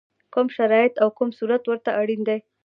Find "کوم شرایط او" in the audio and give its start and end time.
0.33-1.07